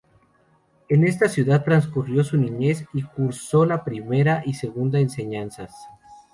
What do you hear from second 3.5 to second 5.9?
la primera y segunda enseñanzas.